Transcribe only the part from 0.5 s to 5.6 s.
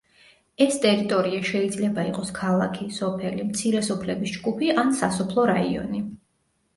ეს ტერიტორია შეიძლება იყოს ქალაქი, სოფელი, მცირე სოფლების ჯგუფი ან სასოფლო